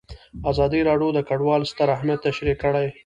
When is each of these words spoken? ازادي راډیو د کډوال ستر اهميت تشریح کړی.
ازادي 0.51 0.79
راډیو 0.89 1.09
د 1.13 1.19
کډوال 1.29 1.61
ستر 1.71 1.87
اهميت 1.95 2.19
تشریح 2.27 2.55
کړی. 2.63 2.87